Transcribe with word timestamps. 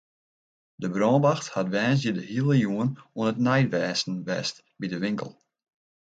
De 0.81 0.87
brânwacht 0.95 1.47
hat 1.55 1.67
woansdei 1.73 2.13
de 2.17 2.23
hiele 2.29 2.55
jûn 2.63 2.89
oan 3.17 3.29
it 3.31 3.41
neidwêsten 3.45 4.15
west 4.27 4.55
by 4.77 4.85
de 4.91 4.97
winkel. 5.03 5.31